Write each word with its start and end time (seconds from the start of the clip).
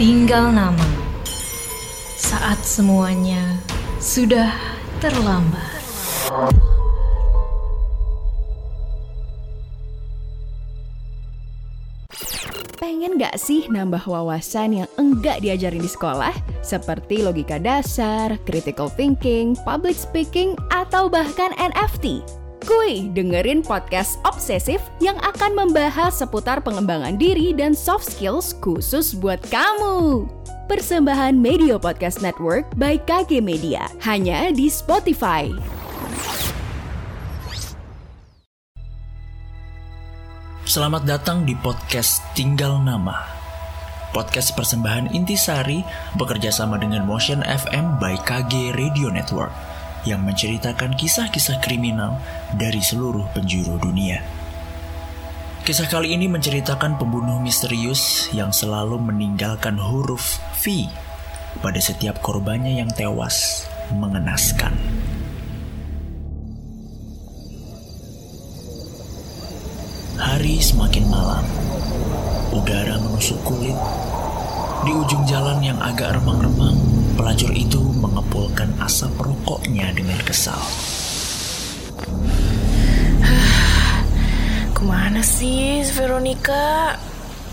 tinggal 0.00 0.48
nama. 0.48 0.88
Saat 2.16 2.64
semuanya 2.64 3.60
sudah 4.00 4.48
terlambat. 4.96 5.68
Pengen 12.80 13.20
gak 13.20 13.36
sih 13.36 13.68
nambah 13.68 14.00
wawasan 14.08 14.80
yang 14.80 14.88
enggak 14.96 15.44
diajarin 15.44 15.84
di 15.84 15.90
sekolah? 15.92 16.32
Seperti 16.64 17.20
logika 17.20 17.60
dasar, 17.60 18.40
critical 18.48 18.88
thinking, 18.88 19.52
public 19.68 20.00
speaking, 20.00 20.56
atau 20.72 21.12
bahkan 21.12 21.52
NFT? 21.60 22.39
Kuy, 22.70 23.10
dengerin 23.10 23.66
podcast 23.66 24.22
Obsesif 24.22 24.78
yang 25.02 25.18
akan 25.26 25.58
membahas 25.58 26.22
seputar 26.22 26.62
pengembangan 26.62 27.18
diri 27.18 27.50
dan 27.50 27.74
soft 27.74 28.06
skills 28.06 28.54
khusus 28.62 29.10
buat 29.10 29.42
kamu. 29.50 30.30
Persembahan 30.70 31.34
Media 31.34 31.82
Podcast 31.82 32.22
Network 32.22 32.70
by 32.78 32.94
KG 33.10 33.42
Media, 33.42 33.90
hanya 34.06 34.54
di 34.54 34.70
Spotify. 34.70 35.50
Selamat 40.62 41.02
datang 41.10 41.42
di 41.42 41.58
podcast 41.58 42.22
Tinggal 42.38 42.78
Nama. 42.86 43.18
Podcast 44.14 44.54
persembahan 44.54 45.10
Intisari 45.10 45.82
bekerja 46.14 46.54
sama 46.54 46.78
dengan 46.78 47.02
Motion 47.02 47.42
FM 47.42 47.98
by 47.98 48.14
KG 48.22 48.78
Radio 48.78 49.10
Network 49.10 49.79
yang 50.08 50.24
menceritakan 50.24 50.96
kisah-kisah 50.96 51.60
kriminal 51.60 52.20
dari 52.56 52.80
seluruh 52.80 53.28
penjuru 53.32 53.76
dunia. 53.80 54.20
Kisah 55.60 55.86
kali 55.92 56.16
ini 56.16 56.24
menceritakan 56.24 56.96
pembunuh 56.96 57.36
misterius 57.36 58.32
yang 58.32 58.48
selalu 58.48 58.96
meninggalkan 58.96 59.76
huruf 59.76 60.40
V 60.64 60.88
pada 61.60 61.76
setiap 61.76 62.24
korbannya 62.24 62.80
yang 62.80 62.88
tewas 62.88 63.68
mengenaskan. 63.92 64.72
Hari 70.20 70.60
semakin 70.60 71.04
malam. 71.08 71.44
Udara 72.56 72.96
menusuk 73.00 73.40
kulit. 73.44 73.76
Di 74.80 74.92
ujung 74.96 75.28
jalan 75.28 75.60
yang 75.60 75.76
agak 75.76 76.16
remang-remang, 76.16 76.76
pelacur 77.16 77.50
itu 77.54 77.80
mengepulkan 77.96 78.70
asap 78.82 79.10
rokoknya 79.18 79.90
dengan 79.94 80.18
kesal. 80.22 80.60
Ke 84.76 84.82
mana 84.84 85.24
sih 85.24 85.82
Veronica? 85.94 86.94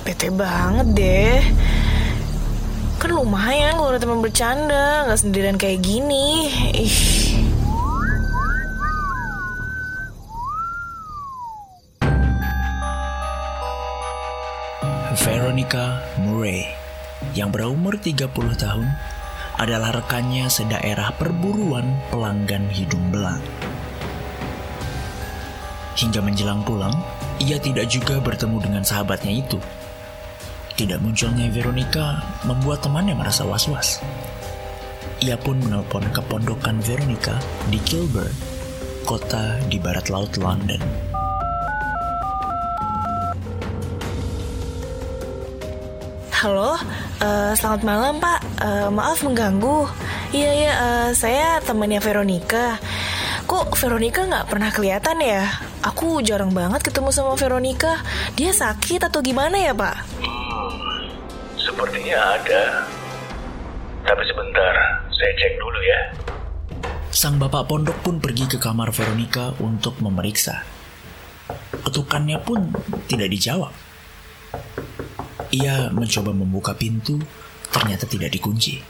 Bete 0.06 0.32
banget 0.32 0.88
deh. 0.96 1.40
Kan 2.98 3.14
lumayan 3.14 3.78
kalau 3.78 3.94
ada 3.94 4.02
teman 4.02 4.26
bercanda, 4.26 5.06
nggak 5.06 5.20
sendirian 5.22 5.58
kayak 5.62 5.86
gini. 5.86 6.50
Ih. 6.74 6.98
Veronica 15.18 16.02
Murray 16.22 16.66
yang 17.34 17.54
berumur 17.54 17.98
30 18.00 18.30
tahun 18.58 18.88
adalah 19.58 19.90
rekannya 19.90 20.46
sedaerah 20.46 21.18
perburuan 21.18 21.98
pelanggan 22.14 22.70
hidung 22.70 23.10
belang. 23.10 23.42
Hingga 25.98 26.22
menjelang 26.22 26.62
pulang, 26.62 26.94
ia 27.42 27.58
tidak 27.58 27.90
juga 27.90 28.22
bertemu 28.22 28.58
dengan 28.62 28.84
sahabatnya 28.86 29.34
itu. 29.34 29.58
Tidak 30.78 31.02
munculnya 31.02 31.50
Veronica 31.50 32.22
membuat 32.46 32.86
temannya 32.86 33.18
merasa 33.18 33.42
was-was. 33.50 33.98
Ia 35.26 35.34
pun 35.42 35.58
menelpon 35.58 36.06
ke 36.14 36.22
pondokan 36.30 36.78
Veronica 36.78 37.42
di 37.74 37.82
Kilburn, 37.82 38.30
kota 39.10 39.58
di 39.66 39.82
barat 39.82 40.14
laut 40.14 40.38
London. 40.38 41.07
Halo, 46.48 46.80
eh, 47.20 47.52
selamat 47.60 47.84
malam 47.84 48.24
Pak. 48.24 48.40
Eh, 48.64 48.88
maaf 48.88 49.20
mengganggu. 49.20 49.84
Iya 50.32 50.52
ya, 50.56 50.72
eh, 50.80 51.10
saya 51.12 51.60
temannya 51.60 52.00
Veronica. 52.00 52.80
Kok 53.44 53.76
Veronica 53.76 54.24
nggak 54.24 54.48
pernah 54.48 54.72
kelihatan 54.72 55.20
ya? 55.20 55.44
Aku 55.84 56.24
jarang 56.24 56.56
banget 56.56 56.88
ketemu 56.88 57.12
sama 57.12 57.36
Veronica. 57.36 58.00
Dia 58.40 58.56
sakit 58.56 59.12
atau 59.12 59.20
gimana 59.20 59.60
ya 59.60 59.76
Pak? 59.76 60.08
Sepertinya 61.60 62.16
ada. 62.40 62.88
Tapi 64.08 64.24
sebentar, 64.32 65.04
saya 65.20 65.32
cek 65.36 65.54
dulu 65.60 65.80
ya. 65.84 66.00
Sang 67.12 67.36
bapak 67.36 67.68
pondok 67.68 68.00
pun 68.08 68.24
pergi 68.24 68.48
ke 68.48 68.56
kamar 68.56 68.96
Veronica 68.96 69.52
untuk 69.60 70.00
memeriksa. 70.00 70.64
Ketukannya 71.84 72.40
pun 72.40 72.72
tidak 73.12 73.36
dijawab. 73.36 73.76
Ia 75.56 75.88
mencoba 75.96 76.36
membuka 76.36 76.76
pintu, 76.76 77.16
ternyata 77.72 78.04
tidak 78.04 78.36
dikunci. 78.36 78.84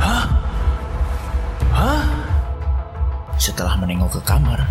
Hah? 0.00 0.24
Hah? 1.68 2.04
Setelah 3.36 3.76
menengok 3.76 4.16
ke 4.16 4.20
kamar, 4.24 4.64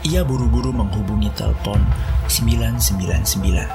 ia 0.00 0.24
buru-buru 0.24 0.72
menghubungi 0.72 1.28
telepon 1.36 1.80
999. 2.28 3.68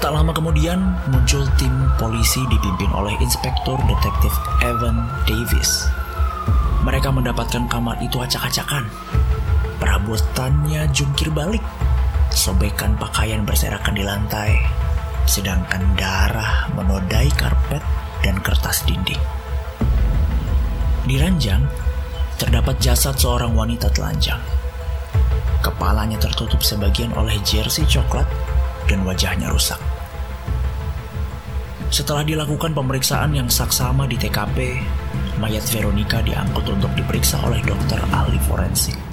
Tak 0.00 0.16
lama 0.16 0.32
kemudian 0.32 0.80
muncul 1.12 1.44
tim 1.60 1.74
polisi 2.00 2.40
dipimpin 2.48 2.88
oleh 2.94 3.12
Inspektur 3.20 3.76
Detektif 3.84 4.32
Evan 4.64 4.96
Davis. 5.26 5.90
Mereka 6.86 7.12
mendapatkan 7.12 7.68
kamar 7.68 8.00
itu 8.00 8.16
acak-acakan. 8.16 8.88
Perabotannya 9.76 10.88
jungkir 10.94 11.28
balik. 11.28 11.60
Sobekan 12.30 12.94
pakaian 12.96 13.42
berserakan 13.42 13.94
di 13.94 14.06
lantai. 14.06 14.54
Sedangkan 15.26 15.94
darah 15.98 16.70
menodai 16.72 17.28
karpet 17.34 17.82
dan 18.22 18.38
kertas 18.40 18.86
dinding. 18.86 19.20
Di 21.06 21.18
ranjang, 21.18 21.66
terdapat 22.38 22.78
jasad 22.78 23.18
seorang 23.18 23.52
wanita 23.52 23.90
telanjang. 23.90 24.40
Kepalanya 25.60 26.16
tertutup 26.16 26.64
sebagian 26.64 27.12
oleh 27.18 27.36
jersey 27.44 27.84
coklat 27.84 28.24
dan 28.88 29.04
wajahnya 29.04 29.52
rusak. 29.52 29.76
Setelah 31.90 32.22
dilakukan 32.22 32.70
pemeriksaan 32.70 33.34
yang 33.34 33.50
saksama 33.50 34.06
di 34.06 34.14
TKP, 34.14 34.78
mayat 35.42 35.66
Veronica 35.74 36.22
diangkut 36.22 36.62
untuk 36.70 36.94
diperiksa 36.94 37.42
oleh 37.42 37.58
dokter 37.66 37.98
ahli 38.14 38.38
forensik. 38.46 39.09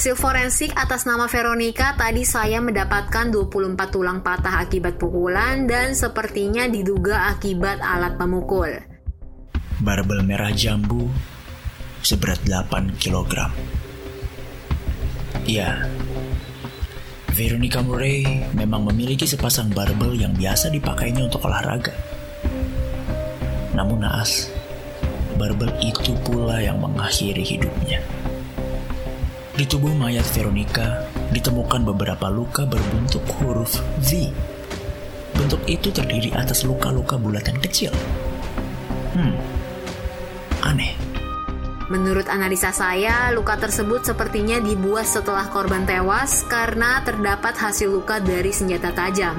Hasil 0.00 0.16
forensik 0.16 0.72
atas 0.80 1.04
nama 1.04 1.28
Veronica 1.28 1.92
tadi 1.92 2.24
saya 2.24 2.56
mendapatkan 2.64 3.28
24 3.36 3.76
tulang 3.92 4.24
patah 4.24 4.64
akibat 4.64 4.96
pukulan 4.96 5.68
dan 5.68 5.92
sepertinya 5.92 6.64
diduga 6.64 7.28
akibat 7.28 7.84
alat 7.84 8.16
pemukul. 8.16 8.80
Barbel 9.84 10.24
merah 10.24 10.56
jambu 10.56 11.04
seberat 12.00 12.40
8 12.48 12.96
kg. 12.96 13.52
Iya, 15.44 15.84
Veronica 17.36 17.84
Murray 17.84 18.48
memang 18.56 18.88
memiliki 18.88 19.28
sepasang 19.28 19.68
barbel 19.68 20.16
yang 20.16 20.32
biasa 20.32 20.72
dipakainya 20.72 21.28
untuk 21.28 21.44
olahraga. 21.44 21.92
Namun 23.76 24.00
naas, 24.00 24.48
barbel 25.36 25.68
itu 25.84 26.16
pula 26.24 26.56
yang 26.56 26.80
mengakhiri 26.80 27.44
hidupnya. 27.44 28.00
Di 29.60 29.68
tubuh 29.68 29.92
mayat 29.92 30.24
Veronica 30.32 31.04
ditemukan 31.36 31.84
beberapa 31.92 32.32
luka 32.32 32.64
berbentuk 32.64 33.20
huruf 33.36 33.76
V. 34.00 34.32
Bentuk 35.36 35.60
itu 35.68 35.92
terdiri 35.92 36.32
atas 36.32 36.64
luka-luka 36.64 37.20
bulatan 37.20 37.60
kecil. 37.60 37.92
Hmm, 39.12 39.36
aneh. 40.64 40.96
Menurut 41.92 42.24
analisa 42.32 42.72
saya, 42.72 43.36
luka 43.36 43.60
tersebut 43.60 44.00
sepertinya 44.00 44.56
dibuat 44.64 45.04
setelah 45.04 45.52
korban 45.52 45.84
tewas 45.84 46.40
karena 46.48 47.04
terdapat 47.04 47.52
hasil 47.52 47.92
luka 47.92 48.16
dari 48.16 48.56
senjata 48.56 48.96
tajam. 48.96 49.36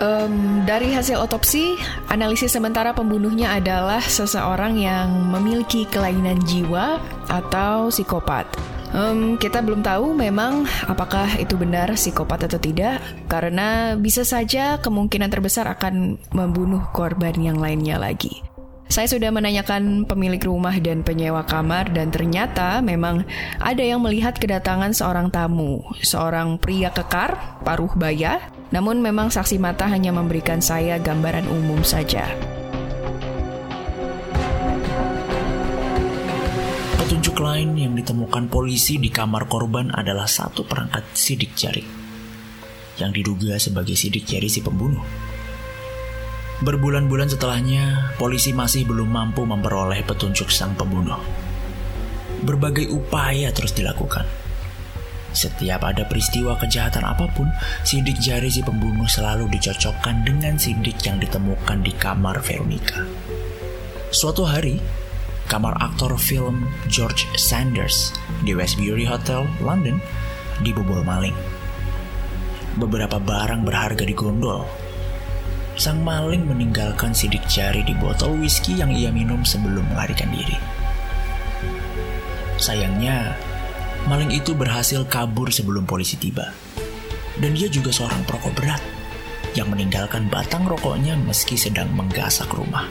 Em, 0.00 0.64
dari 0.64 0.88
hasil 0.96 1.20
otopsi, 1.20 1.76
analisis 2.08 2.56
sementara 2.56 2.96
pembunuhnya 2.96 3.60
adalah 3.60 4.00
seseorang 4.00 4.80
yang 4.80 5.28
memiliki 5.28 5.84
kelainan 5.84 6.40
jiwa 6.48 6.96
atau 7.28 7.92
psikopat. 7.92 8.79
Em, 8.90 9.38
kita 9.38 9.62
belum 9.62 9.86
tahu 9.86 10.18
memang 10.18 10.66
apakah 10.90 11.38
itu 11.38 11.54
benar 11.54 11.94
psikopat 11.94 12.50
atau 12.50 12.58
tidak, 12.58 12.98
karena 13.30 13.94
bisa 13.94 14.26
saja 14.26 14.82
kemungkinan 14.82 15.30
terbesar 15.30 15.70
akan 15.70 16.18
membunuh 16.34 16.82
korban 16.90 17.38
yang 17.38 17.62
lainnya 17.62 18.02
lagi. 18.02 18.42
Saya 18.90 19.06
sudah 19.06 19.30
menanyakan 19.30 20.02
pemilik 20.02 20.42
rumah 20.42 20.74
dan 20.82 21.06
penyewa 21.06 21.46
kamar 21.46 21.94
dan 21.94 22.10
ternyata 22.10 22.82
memang 22.82 23.22
ada 23.62 23.86
yang 23.86 24.02
melihat 24.02 24.34
kedatangan 24.34 24.90
seorang 24.90 25.30
tamu, 25.30 25.78
seorang 26.02 26.58
pria 26.58 26.90
kekar, 26.90 27.62
paruh 27.62 27.94
baya, 27.94 28.42
namun 28.74 28.98
memang 28.98 29.30
saksi 29.30 29.62
mata 29.62 29.86
hanya 29.86 30.10
memberikan 30.10 30.58
saya 30.58 30.98
gambaran 30.98 31.46
umum 31.46 31.86
saja. 31.86 32.26
Petunjuk 37.10 37.42
lain 37.42 37.74
yang 37.74 37.98
ditemukan 37.98 38.46
polisi 38.46 38.94
di 38.94 39.10
kamar 39.10 39.50
korban 39.50 39.90
adalah 39.90 40.30
satu 40.30 40.62
perangkat 40.62 41.10
sidik 41.10 41.58
jari 41.58 41.82
yang 43.02 43.10
diduga 43.10 43.58
sebagai 43.58 43.98
sidik 43.98 44.30
jari 44.30 44.46
si 44.46 44.62
pembunuh. 44.62 45.02
Berbulan-bulan 46.62 47.26
setelahnya, 47.34 48.14
polisi 48.14 48.54
masih 48.54 48.86
belum 48.86 49.10
mampu 49.10 49.42
memperoleh 49.42 50.06
petunjuk 50.06 50.54
sang 50.54 50.78
pembunuh. 50.78 51.18
Berbagai 52.46 52.86
upaya 52.94 53.50
terus 53.50 53.74
dilakukan. 53.74 54.22
Setiap 55.34 55.82
ada 55.82 56.06
peristiwa 56.06 56.54
kejahatan 56.62 57.02
apa 57.02 57.26
pun, 57.34 57.50
sidik 57.82 58.22
jari 58.22 58.54
si 58.54 58.62
pembunuh 58.62 59.10
selalu 59.10 59.50
dicocokkan 59.50 60.22
dengan 60.22 60.54
sidik 60.54 61.02
yang 61.02 61.18
ditemukan 61.18 61.82
di 61.82 61.90
kamar 61.90 62.38
Veronica. 62.38 63.02
Suatu 64.14 64.46
hari, 64.46 64.99
kamar 65.50 65.74
aktor 65.82 66.14
film 66.14 66.62
George 66.86 67.26
Sanders 67.34 68.14
di 68.46 68.54
Westbury 68.54 69.02
Hotel, 69.02 69.50
London, 69.58 69.98
dibobol 70.62 71.02
maling. 71.02 71.34
Beberapa 72.78 73.18
barang 73.18 73.66
berharga 73.66 74.06
digondol, 74.06 74.62
sang 75.74 76.06
maling 76.06 76.46
meninggalkan 76.46 77.10
sidik 77.10 77.42
jari 77.50 77.82
di 77.82 77.98
botol 77.98 78.38
whisky 78.38 78.78
yang 78.78 78.94
ia 78.94 79.10
minum 79.10 79.42
sebelum 79.42 79.82
melarikan 79.90 80.30
diri. 80.30 80.54
Sayangnya, 82.62 83.34
maling 84.06 84.30
itu 84.30 84.54
berhasil 84.54 85.02
kabur 85.10 85.50
sebelum 85.50 85.82
polisi 85.82 86.14
tiba. 86.14 86.54
Dan 87.42 87.58
dia 87.58 87.66
juga 87.66 87.90
seorang 87.90 88.22
perokok 88.22 88.54
berat 88.54 88.82
yang 89.58 89.66
meninggalkan 89.66 90.30
batang 90.30 90.62
rokoknya 90.62 91.18
meski 91.18 91.58
sedang 91.58 91.90
menggasak 91.90 92.46
rumah. 92.54 92.86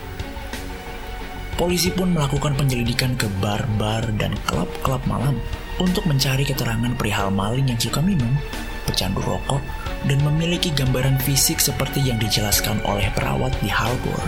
Polisi 1.59 1.91
pun 1.91 2.15
melakukan 2.15 2.55
penyelidikan 2.55 3.19
ke 3.19 3.27
bar-bar 3.43 4.07
dan 4.15 4.31
klub-klub 4.47 5.03
malam 5.03 5.35
untuk 5.75 6.07
mencari 6.07 6.47
keterangan 6.47 6.95
perihal 6.95 7.27
maling 7.35 7.67
yang 7.67 7.75
suka 7.75 7.99
minum, 7.99 8.31
pecandu 8.87 9.19
rokok, 9.27 9.59
dan 10.07 10.23
memiliki 10.23 10.71
gambaran 10.71 11.19
fisik 11.19 11.59
seperti 11.59 11.99
yang 11.99 12.15
dijelaskan 12.15 12.79
oleh 12.87 13.11
perawat 13.11 13.51
di 13.59 13.67
Halbor. 13.67 14.23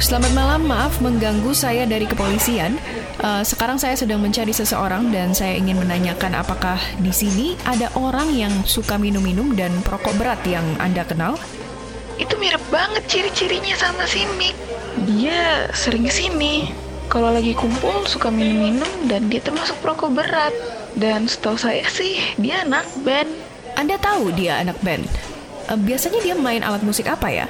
Selamat 0.00 0.32
malam, 0.32 0.64
maaf 0.64 0.96
mengganggu 1.04 1.52
saya 1.52 1.84
dari 1.84 2.08
kepolisian. 2.08 2.80
Uh, 3.20 3.44
sekarang 3.44 3.76
saya 3.76 4.00
sedang 4.00 4.24
mencari 4.24 4.56
seseorang 4.56 5.12
dan 5.12 5.36
saya 5.36 5.60
ingin 5.60 5.76
menanyakan 5.76 6.40
apakah 6.40 6.80
di 7.04 7.12
sini 7.12 7.52
ada 7.68 7.92
orang 7.92 8.32
yang 8.32 8.64
suka 8.64 8.96
minum-minum 8.96 9.52
dan 9.52 9.68
perokok 9.84 10.16
berat 10.16 10.40
yang 10.48 10.64
Anda 10.80 11.04
kenal? 11.04 11.36
Itu 12.20 12.36
mirip 12.36 12.60
banget 12.68 13.08
ciri-cirinya 13.08 13.72
sama 13.80 14.04
si 14.04 14.28
Mick. 14.36 14.52
Dia 15.08 15.72
sering 15.72 16.04
ke 16.04 16.12
sini. 16.12 16.68
Kalau 17.08 17.32
lagi 17.32 17.56
kumpul 17.56 18.04
suka 18.04 18.28
minum-minum 18.28 19.08
dan 19.08 19.32
dia 19.32 19.40
termasuk 19.40 19.74
perokok 19.80 20.12
berat. 20.12 20.52
Dan 20.94 21.24
setahu 21.24 21.56
saya 21.56 21.82
sih 21.88 22.20
dia 22.36 22.60
anak 22.62 22.84
band. 23.02 23.32
Anda 23.80 23.96
tahu 23.96 24.36
dia 24.36 24.60
anak 24.60 24.76
band? 24.84 25.08
Uh, 25.66 25.80
biasanya 25.80 26.20
dia 26.20 26.36
main 26.36 26.60
alat 26.60 26.84
musik 26.84 27.08
apa 27.08 27.32
ya? 27.32 27.46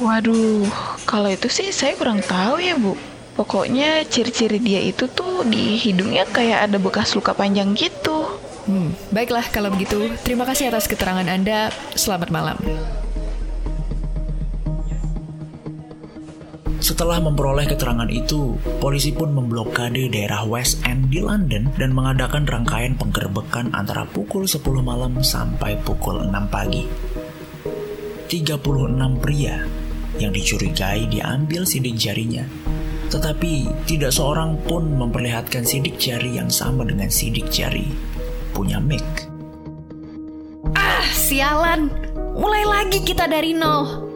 Waduh, 0.00 0.64
kalau 1.04 1.28
itu 1.28 1.50
sih 1.52 1.68
saya 1.68 1.92
kurang 1.98 2.24
tahu 2.24 2.64
ya 2.64 2.80
bu. 2.80 2.96
Pokoknya 3.38 4.02
ciri-ciri 4.08 4.58
dia 4.58 4.82
itu 4.82 5.06
tuh 5.06 5.46
di 5.46 5.78
hidungnya 5.78 6.26
kayak 6.26 6.70
ada 6.70 6.78
bekas 6.80 7.14
luka 7.14 7.34
panjang 7.36 7.76
gitu. 7.76 8.26
Hmm, 8.66 8.94
baiklah 9.14 9.46
kalau 9.50 9.70
begitu. 9.70 10.10
Terima 10.26 10.42
kasih 10.42 10.74
atas 10.74 10.90
keterangan 10.90 11.26
Anda. 11.26 11.70
Selamat 11.94 12.34
malam. 12.34 12.58
Setelah 16.78 17.18
memperoleh 17.18 17.66
keterangan 17.66 18.06
itu, 18.06 18.54
polisi 18.78 19.10
pun 19.10 19.34
memblokade 19.34 20.06
daerah 20.06 20.46
West 20.46 20.78
End 20.86 21.10
di 21.10 21.18
London 21.18 21.74
dan 21.74 21.90
mengadakan 21.90 22.46
rangkaian 22.46 22.94
penggerbekan 22.94 23.74
antara 23.74 24.06
pukul 24.06 24.46
10 24.46 24.62
malam 24.80 25.18
sampai 25.18 25.74
pukul 25.82 26.22
6 26.22 26.30
pagi. 26.46 26.86
36 28.30 29.18
pria 29.18 29.66
yang 30.22 30.30
dicurigai 30.30 31.10
diambil 31.10 31.66
sidik 31.66 31.98
jarinya, 31.98 32.46
tetapi 33.10 33.66
tidak 33.88 34.14
seorang 34.14 34.54
pun 34.66 34.86
memperlihatkan 34.98 35.66
sidik 35.66 35.98
jari 35.98 36.38
yang 36.38 36.52
sama 36.52 36.86
dengan 36.86 37.10
sidik 37.10 37.50
jari 37.50 37.88
punya 38.58 38.82
Mick. 38.82 39.06
Ah, 40.74 41.06
sialan! 41.14 41.90
Mulai 42.38 42.66
lagi 42.66 43.02
kita 43.02 43.30
dari 43.30 43.54
nol. 43.54 44.07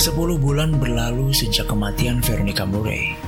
Sepuluh 0.00 0.40
bulan 0.40 0.80
berlalu 0.80 1.28
sejak 1.36 1.68
kematian 1.68 2.24
Veronica 2.24 2.64
Murray. 2.64 3.20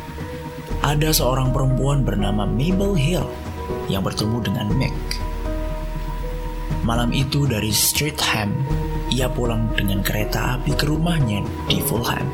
Ada 0.81 1.13
seorang 1.13 1.53
perempuan 1.53 2.01
bernama 2.01 2.49
Mabel 2.49 2.97
Hill 2.97 3.29
yang 3.93 4.01
bertemu 4.01 4.41
dengan 4.41 4.73
Meg. 4.81 4.97
Malam 6.81 7.13
itu 7.13 7.45
dari 7.45 7.69
Streatham, 7.77 8.57
ia 9.13 9.29
pulang 9.29 9.69
dengan 9.77 10.01
kereta 10.01 10.57
api 10.57 10.73
ke 10.73 10.89
rumahnya 10.89 11.45
di 11.69 11.77
Fulham. 11.85 12.25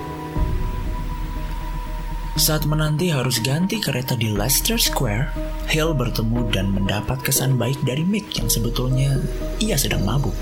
Saat 2.39 2.63
menanti 2.63 3.11
harus 3.11 3.43
ganti 3.43 3.83
kereta 3.83 4.15
di 4.15 4.31
Leicester 4.31 4.79
Square, 4.79 5.35
Hill 5.67 5.99
bertemu 5.99 6.47
dan 6.55 6.71
mendapat 6.71 7.27
kesan 7.27 7.59
baik 7.59 7.83
dari 7.83 8.07
Mick 8.07 8.39
yang 8.39 8.47
sebetulnya 8.47 9.19
ia 9.59 9.75
sedang 9.75 10.07
mabuk. 10.07 10.39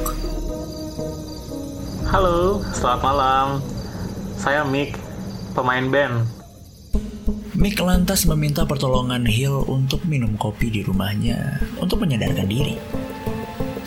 Halo, 2.12 2.60
selamat 2.76 3.00
malam. 3.00 3.75
Saya 4.36 4.62
Mick, 4.62 4.94
pemain 5.56 5.84
band. 5.88 6.28
Mick 7.56 7.80
lantas 7.80 8.28
meminta 8.28 8.68
pertolongan 8.68 9.24
Hill 9.24 9.64
untuk 9.66 10.04
minum 10.04 10.36
kopi 10.36 10.68
di 10.68 10.84
rumahnya 10.84 11.56
untuk 11.80 12.04
menyadarkan 12.04 12.46
diri. 12.46 12.76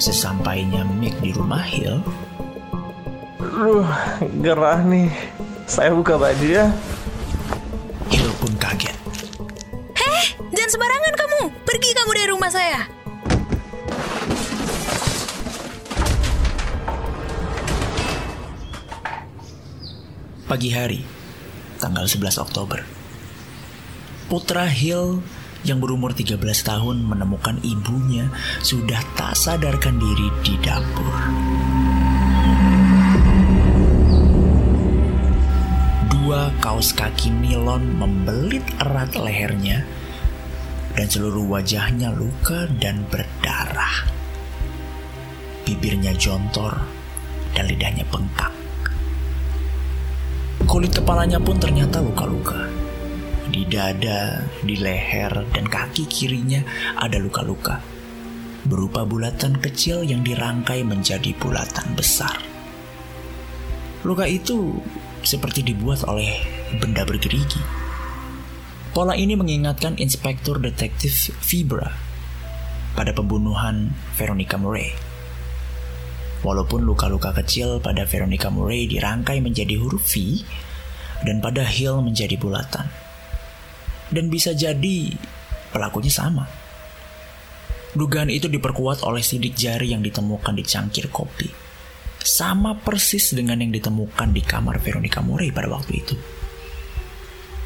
Sesampainya 0.01 0.83
Mick 0.83 1.15
di 1.21 1.31
rumah 1.31 1.61
Hill, 1.61 2.01
Aduh, 3.39 3.87
gerah 4.39 4.79
nih. 4.83 5.11
Saya 5.67 5.91
buka 5.91 6.15
baju 6.15 6.47
ya. 6.47 6.67
Hill 8.07 8.31
pun 8.39 8.51
kaget. 8.55 8.95
Jangan 10.49 10.69
sembarangan 10.75 11.13
kamu. 11.15 11.41
Pergi 11.67 11.89
kamu 11.93 12.11
dari 12.15 12.27
rumah 12.31 12.51
saya. 12.51 12.98
Pagi 20.49 20.73
hari, 20.73 20.97
tanggal 21.77 22.09
11 22.09 22.41
Oktober. 22.41 22.81
Putra 24.25 24.65
Hill 24.65 25.21
yang 25.61 25.77
berumur 25.77 26.17
13 26.17 26.41
tahun 26.41 27.05
menemukan 27.05 27.61
ibunya 27.61 28.33
sudah 28.65 28.97
tak 29.13 29.37
sadarkan 29.37 30.01
diri 30.01 30.33
di 30.41 30.57
dapur. 30.57 31.15
Dua 36.17 36.49
kaos 36.65 36.97
kaki 36.97 37.29
nilon 37.29 38.01
membelit 38.01 38.65
erat 38.81 39.13
lehernya 39.21 39.85
dan 40.97 41.05
seluruh 41.05 41.45
wajahnya 41.45 42.09
luka 42.09 42.65
dan 42.81 43.05
berdarah. 43.13 44.01
Bibirnya 45.61 46.17
jontor 46.17 46.73
dan 47.53 47.69
lidahnya 47.69 48.01
bengkak. 48.09 48.58
Kulit 50.69 50.93
kepalanya 50.93 51.41
pun 51.41 51.57
ternyata 51.57 51.97
luka-luka. 51.97 52.69
Di 53.49 53.65
dada, 53.65 54.45
di 54.61 54.77
leher, 54.77 55.49
dan 55.49 55.65
kaki 55.65 56.05
kirinya 56.05 56.61
ada 56.93 57.17
luka-luka. 57.17 57.81
Berupa 58.69 59.01
bulatan 59.01 59.57
kecil 59.57 60.05
yang 60.05 60.21
dirangkai 60.21 60.85
menjadi 60.85 61.33
bulatan 61.41 61.97
besar. 61.97 62.37
Luka 64.05 64.29
itu 64.29 64.77
seperti 65.25 65.65
dibuat 65.65 66.05
oleh 66.05 66.37
benda 66.77 67.01
bergerigi. 67.01 67.65
Pola 68.93 69.17
ini 69.17 69.33
mengingatkan 69.33 69.97
Inspektur 69.97 70.61
Detektif 70.61 71.33
Fibra 71.41 71.89
pada 72.93 73.09
pembunuhan 73.09 73.89
Veronica 74.13 74.61
Murray. 74.61 75.08
Walaupun 76.39 76.87
luka-luka 76.87 77.35
kecil 77.35 77.83
pada 77.83 78.07
Veronica 78.07 78.47
Murray 78.47 78.87
dirangkai 78.87 79.43
menjadi 79.43 79.75
huruf 79.75 80.15
V 80.15 80.39
dan 81.27 81.43
pada 81.43 81.67
Hill 81.67 81.99
menjadi 81.99 82.39
bulatan. 82.39 82.87
Dan 84.09 84.31
bisa 84.31 84.55
jadi 84.55 85.11
pelakunya 85.69 86.09
sama. 86.09 86.47
Dugaan 87.93 88.29
itu 88.29 88.47
diperkuat 88.47 89.01
oleh 89.03 89.21
sidik 89.25 89.57
jari 89.57 89.91
yang 89.91 90.05
ditemukan 90.05 90.53
di 90.55 90.63
cangkir 90.63 91.09
kopi. 91.09 91.69
sama 92.19 92.75
persis 92.75 93.31
dengan 93.31 93.63
yang 93.63 93.71
ditemukan 93.71 94.35
di 94.35 94.43
kamar 94.43 94.83
Veronica 94.83 95.23
Murray 95.23 95.55
pada 95.55 95.71
waktu 95.71 96.03
itu. 96.03 96.15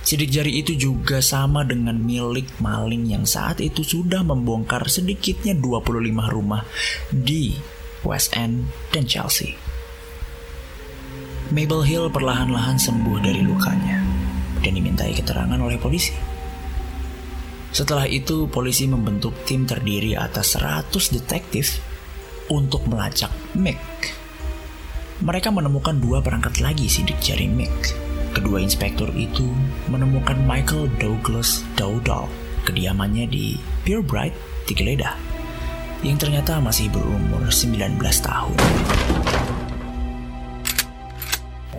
Sidik 0.04 0.30
jari 0.30 0.62
itu 0.62 0.76
juga 0.76 1.24
sama 1.24 1.66
dengan 1.66 1.96
milik 1.96 2.62
maling 2.62 3.08
yang 3.08 3.26
saat 3.26 3.64
itu 3.64 3.82
sudah 3.82 4.22
membongkar 4.22 4.86
sedikitnya 4.92 5.58
25 5.58 6.28
rumah 6.28 6.62
di 7.10 7.56
West 8.06 8.36
End 8.36 8.70
dan 8.92 9.08
Chelsea. 9.10 9.56
Mabel 11.52 11.84
Hill 11.84 12.08
perlahan-lahan 12.12 12.80
sembuh 12.80 13.18
dari 13.20 13.42
lukanya 13.44 14.00
dan 14.64 14.72
dimintai 14.76 15.12
keterangan 15.18 15.60
oleh 15.60 15.76
polisi. 15.82 16.16
Setelah 17.74 18.06
itu, 18.06 18.46
polisi 18.48 18.86
membentuk 18.86 19.34
tim 19.50 19.66
terdiri 19.66 20.14
atas 20.14 20.56
100 20.56 20.94
detektif 21.18 21.82
untuk 22.54 22.86
melacak 22.86 23.34
Mick. 23.58 23.82
Mereka 25.26 25.50
menemukan 25.50 25.98
dua 25.98 26.22
perangkat 26.22 26.62
lagi 26.62 26.86
sidik 26.86 27.18
jari 27.24 27.50
Mick 27.50 27.74
Kedua 28.34 28.58
inspektur 28.58 29.14
itu 29.14 29.46
menemukan 29.94 30.34
Michael 30.50 30.90
Douglas 30.98 31.62
Dowdall 31.78 32.26
kediamannya 32.66 33.30
di 33.30 33.62
Purebright, 33.86 34.34
Tigeledah, 34.66 35.14
yang 36.04 36.20
ternyata 36.20 36.60
masih 36.60 36.92
berumur 36.92 37.48
19 37.48 37.96
tahun. 38.20 38.56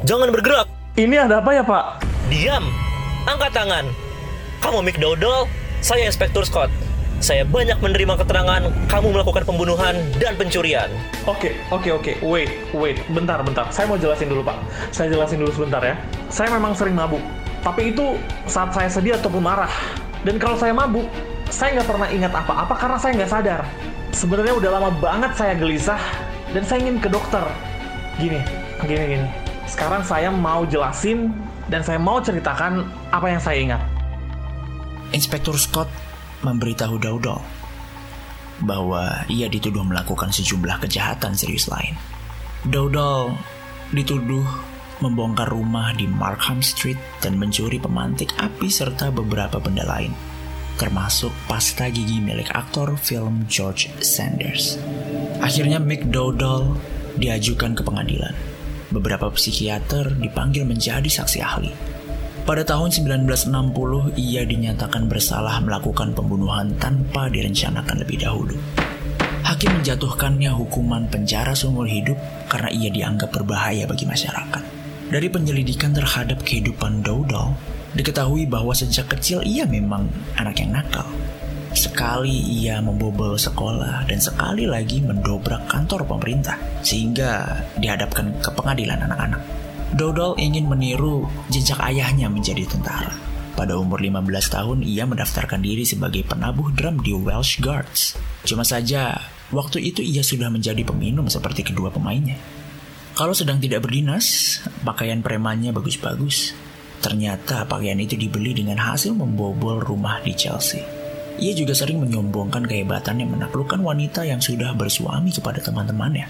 Jangan 0.05 0.29
bergerak. 0.33 0.69
Ini 0.97 1.29
ada 1.29 1.45
apa 1.45 1.51
ya, 1.53 1.65
Pak? 1.65 1.85
Diam. 2.33 2.65
Angkat 3.29 3.53
tangan. 3.53 3.85
Kamu 4.65 4.81
Mick 4.81 4.97
Dowdall, 4.97 5.45
saya 5.85 6.09
Inspektur 6.09 6.45
Scott. 6.49 6.73
Saya 7.25 7.45
banyak 7.45 7.81
menerima 7.81 8.21
keterangan 8.21 8.69
kamu 8.89 9.17
melakukan 9.17 9.49
pembunuhan 9.49 9.97
dan 10.21 10.37
pencurian. 10.37 10.93
Oke, 11.25 11.57
oke, 11.73 11.89
oke. 11.89 12.13
Wait, 12.21 12.53
wait. 12.77 13.01
Bentar, 13.13 13.41
bentar. 13.41 13.69
Saya 13.73 13.89
mau 13.89 13.97
jelasin 13.97 14.29
dulu, 14.29 14.45
Pak. 14.45 14.57
Saya 14.93 15.09
jelasin 15.09 15.41
dulu 15.41 15.53
sebentar 15.53 15.81
ya. 15.81 15.97
Saya 16.29 16.53
memang 16.53 16.77
sering 16.77 16.97
mabuk. 16.97 17.21
Tapi 17.65 17.97
itu 17.97 18.21
saat 18.45 18.77
saya 18.77 18.93
sedih 18.93 19.17
ataupun 19.17 19.41
marah. 19.41 19.73
Dan 20.21 20.37
kalau 20.37 20.57
saya 20.57 20.77
mabuk, 20.77 21.09
saya 21.49 21.81
nggak 21.81 21.89
pernah 21.89 22.09
ingat 22.13 22.33
apa-apa 22.33 22.75
karena 22.77 22.99
saya 23.01 23.13
nggak 23.17 23.31
sadar. 23.31 23.63
Sebenarnya 24.25 24.57
udah 24.57 24.71
lama 24.81 24.91
banget 25.05 25.37
saya 25.37 25.53
gelisah 25.53 26.01
dan 26.57 26.65
saya 26.65 26.81
ingin 26.81 26.97
ke 26.97 27.13
dokter. 27.13 27.45
Gini, 28.17 28.41
gini, 28.81 29.21
gini. 29.21 29.29
Sekarang 29.69 30.01
saya 30.01 30.33
mau 30.33 30.65
jelasin 30.65 31.29
dan 31.69 31.85
saya 31.85 32.01
mau 32.01 32.25
ceritakan 32.25 32.89
apa 33.13 33.27
yang 33.29 33.37
saya 33.37 33.57
ingat. 33.61 33.83
Inspektur 35.13 35.61
Scott 35.61 35.93
memberitahu 36.41 36.97
Daudol 36.97 37.37
bahwa 38.65 39.29
ia 39.29 39.45
dituduh 39.45 39.85
melakukan 39.85 40.33
sejumlah 40.33 40.81
kejahatan 40.81 41.37
serius 41.37 41.69
lain. 41.69 41.93
Daudol 42.65 43.37
dituduh 43.93 44.49
membongkar 45.05 45.53
rumah 45.53 45.93
di 45.93 46.09
Markham 46.09 46.65
Street 46.65 46.97
dan 47.21 47.37
mencuri 47.37 47.77
pemantik 47.77 48.33
api 48.41 48.73
serta 48.73 49.13
beberapa 49.13 49.61
benda 49.61 49.85
lain, 49.85 50.17
termasuk 50.77 51.31
pasta 51.47 51.87
gigi 51.91 52.19
milik 52.19 52.51
aktor 52.51 52.99
film 52.99 53.47
George 53.47 53.91
Sanders. 54.03 54.77
Akhirnya 55.39 55.79
Mick 55.79 56.09
Dowdall 56.11 56.75
diajukan 57.19 57.79
ke 57.79 57.83
pengadilan. 57.87 58.35
Beberapa 58.91 59.31
psikiater 59.35 60.15
dipanggil 60.19 60.67
menjadi 60.67 61.07
saksi 61.07 61.39
ahli. 61.43 61.73
Pada 62.45 62.61
tahun 62.61 62.93
1960, 62.93 64.21
ia 64.21 64.45
dinyatakan 64.45 65.09
bersalah 65.09 65.65
melakukan 65.65 66.13
pembunuhan 66.13 66.77
tanpa 66.77 67.33
direncanakan 67.33 68.05
lebih 68.05 68.21
dahulu. 68.21 68.53
Hakim 69.45 69.81
menjatuhkannya 69.81 70.53
hukuman 70.53 71.09
penjara 71.09 71.57
seumur 71.57 71.89
hidup 71.89 72.17
karena 72.53 72.69
ia 72.69 72.93
dianggap 72.93 73.33
berbahaya 73.33 73.89
bagi 73.89 74.05
masyarakat. 74.05 74.63
Dari 75.09 75.29
penyelidikan 75.33 75.97
terhadap 75.97 76.45
kehidupan 76.45 77.01
Dowdall, 77.01 77.57
diketahui 77.95 78.47
bahwa 78.51 78.75
sejak 78.75 79.11
kecil 79.17 79.41
ia 79.47 79.65
memang 79.67 80.11
anak 80.39 80.61
yang 80.61 80.75
nakal. 80.75 81.07
Sekali 81.75 82.63
ia 82.63 82.79
membobol 82.79 83.35
sekolah 83.35 84.07
dan 84.07 84.23
sekali 84.23 84.63
lagi 84.63 85.03
mendobrak 85.03 85.67
kantor 85.67 86.07
pemerintah, 86.07 86.55
sehingga 86.87 87.63
dihadapkan 87.79 88.31
ke 88.39 88.51
pengadilan 88.55 89.03
anak-anak. 89.11 89.43
Dodol 89.95 90.39
ingin 90.39 90.71
meniru 90.71 91.27
jejak 91.51 91.79
ayahnya 91.83 92.31
menjadi 92.31 92.67
tentara. 92.67 93.15
Pada 93.55 93.79
umur 93.79 94.03
15 94.03 94.27
tahun, 94.51 94.79
ia 94.83 95.07
mendaftarkan 95.07 95.63
diri 95.63 95.87
sebagai 95.87 96.27
penabuh 96.27 96.75
drum 96.75 96.99
di 96.99 97.15
Welsh 97.15 97.63
Guards. 97.63 98.19
Cuma 98.43 98.67
saja, 98.67 99.15
waktu 99.55 99.95
itu 99.95 100.03
ia 100.03 100.27
sudah 100.27 100.51
menjadi 100.51 100.83
peminum 100.83 101.31
seperti 101.31 101.63
kedua 101.63 101.95
pemainnya. 101.95 102.35
Kalau 103.15 103.31
sedang 103.31 103.63
tidak 103.63 103.87
berdinas, 103.87 104.59
pakaian 104.83 105.23
premannya 105.23 105.71
bagus-bagus. 105.71 106.51
Ternyata 107.05 107.69
pakaian 107.69 108.01
itu 108.01 108.17
dibeli 108.17 108.57
dengan 108.57 108.81
hasil 108.81 109.13
membobol 109.13 109.77
rumah 109.85 110.25
di 110.25 110.33
Chelsea. 110.33 110.81
Ia 111.37 111.53
juga 111.53 111.77
sering 111.77 112.01
menyombongkan 112.01 112.65
kehebatannya 112.65 113.29
menaklukkan 113.29 113.77
wanita 113.85 114.25
yang 114.25 114.41
sudah 114.41 114.73
bersuami 114.73 115.29
kepada 115.29 115.61
teman-temannya. 115.61 116.25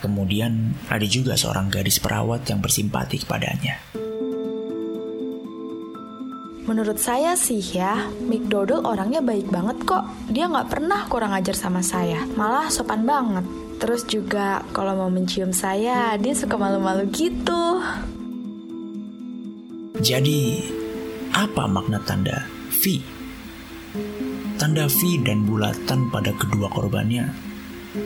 Kemudian 0.00 0.72
ada 0.88 1.04
juga 1.04 1.36
seorang 1.36 1.68
gadis 1.68 2.00
perawat 2.00 2.48
yang 2.48 2.64
bersimpati 2.64 3.28
kepadanya. 3.28 3.76
Menurut 6.64 6.96
saya 6.96 7.36
sih 7.36 7.60
ya, 7.60 8.08
Dodo 8.48 8.86
orangnya 8.88 9.20
baik 9.20 9.52
banget 9.52 9.84
kok. 9.84 10.06
Dia 10.32 10.48
nggak 10.48 10.72
pernah 10.72 11.04
kurang 11.12 11.36
ajar 11.36 11.52
sama 11.52 11.84
saya, 11.84 12.24
malah 12.40 12.72
sopan 12.72 13.04
banget. 13.04 13.44
Terus 13.76 14.08
juga 14.08 14.64
kalau 14.72 14.96
mau 14.96 15.10
mencium 15.12 15.52
saya, 15.52 16.16
dia 16.16 16.32
suka 16.32 16.56
malu-malu 16.56 17.04
gitu. 17.12 17.65
Jadi, 20.06 20.62
apa 21.34 21.66
makna 21.66 21.98
tanda 22.06 22.46
V? 22.78 23.02
Tanda 24.54 24.86
V 24.86 25.00
dan 25.26 25.42
bulatan 25.42 26.06
pada 26.14 26.30
kedua 26.30 26.70
korbannya, 26.70 27.26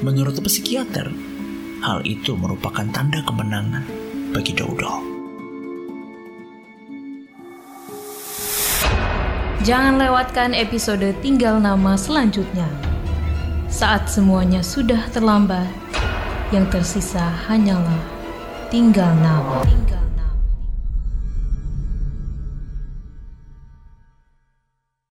menurut 0.01 0.41
psikiater, 0.41 1.13
Hal 1.85 2.01
itu 2.09 2.37
merupakan 2.41 2.89
tanda 2.89 3.21
kemenangan 3.21 3.85
bagi 4.33 4.57
Daudal. 4.57 5.01
Jangan 9.61 10.01
lewatkan 10.01 10.57
episode 10.57 11.05
Tinggal 11.21 11.61
Nama 11.61 12.01
selanjutnya. 12.01 12.69
Saat 13.69 14.09
semuanya 14.09 14.65
sudah 14.65 15.05
terlambat, 15.13 15.69
yang 16.49 16.65
tersisa 16.73 17.29
hanyalah 17.45 18.01
tinggal 18.73 19.13
nama. 19.21 19.61
Tinggal 19.69 20.00